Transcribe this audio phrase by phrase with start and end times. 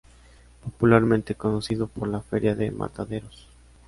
[0.63, 3.47] Popularmente conocido por la Feria de Mataderos.